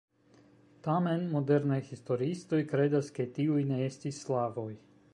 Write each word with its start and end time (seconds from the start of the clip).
Tamen 0.87 1.27
modernaj 1.35 1.79
historiistoj 1.91 2.63
kredas 2.75 3.15
ke 3.19 3.31
tiuj 3.39 3.63
ne 3.75 3.81
estis 3.93 4.27
slavoj. 4.27 4.71